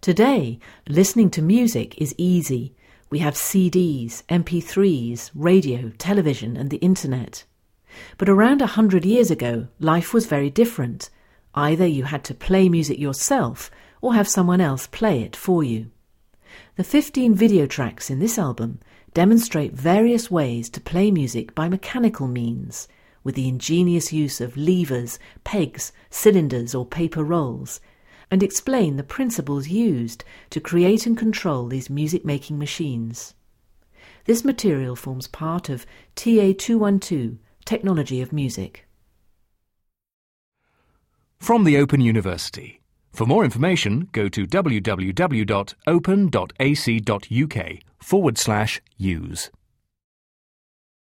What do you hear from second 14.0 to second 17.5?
or have someone else play it for you. The 15